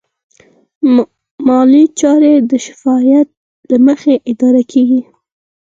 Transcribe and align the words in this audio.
مالي 1.47 1.83
چارې 1.99 2.33
د 2.49 2.51
شفافیت 2.65 3.27
له 3.69 3.77
مخې 3.85 4.13
اداره 4.31 4.63
کېږي. 4.71 5.01